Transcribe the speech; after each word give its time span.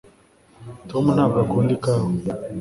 tom 0.89 1.05
ntabwo 1.15 1.37
akunda 1.43 1.71
ikawa 1.77 2.07